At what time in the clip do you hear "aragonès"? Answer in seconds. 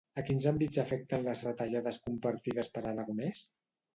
2.93-3.45